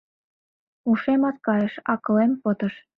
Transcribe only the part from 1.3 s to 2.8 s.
кайыш, акылем пытыш